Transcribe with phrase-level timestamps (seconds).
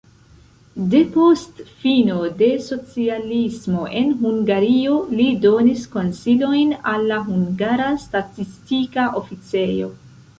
[0.91, 9.91] Depost fino de socialismo en Hungario li donis konsilojn al la hungara statistika oficejo.